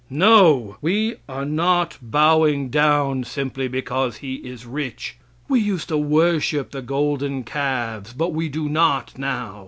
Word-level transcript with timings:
No! 0.09 0.77
We 0.81 1.17
are 1.29 1.45
not 1.45 1.99
bowing 2.01 2.71
down 2.71 3.23
simply 3.23 3.67
because 3.67 4.17
he 4.17 4.37
is 4.37 4.65
rich. 4.65 5.17
We 5.47 5.59
used 5.59 5.89
to 5.89 5.97
worship 5.99 6.71
the 6.71 6.81
golden 6.81 7.43
calves, 7.43 8.11
but 8.11 8.33
we 8.33 8.49
do 8.49 8.67
not 8.67 9.15
now. 9.19 9.59